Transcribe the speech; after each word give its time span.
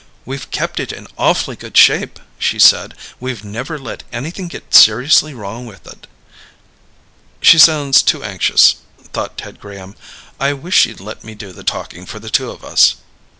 "We've 0.25 0.49
kept 0.49 0.79
it 0.79 0.91
in 0.91 1.05
awfully 1.15 1.55
good 1.55 1.77
shape," 1.77 2.19
she 2.39 2.57
said. 2.57 2.95
"We've 3.19 3.43
never 3.43 3.77
let 3.77 4.01
anything 4.11 4.47
get 4.47 4.73
seriously 4.73 5.35
wrong 5.35 5.67
with 5.67 5.85
it." 5.85 6.07
She 7.39 7.59
sounds 7.59 8.01
too 8.01 8.23
anxious, 8.23 8.77
thought 9.13 9.37
Ted 9.37 9.59
Graham. 9.59 9.95
_I 10.39 10.59
wish 10.59 10.75
she'd 10.75 11.01
let 11.01 11.23
me 11.23 11.35
do 11.35 11.51
the 11.53 11.63
talking 11.63 12.07
for 12.07 12.17
the 12.19 12.31
two 12.31 12.49
of 12.49 12.65
us. 12.65 12.95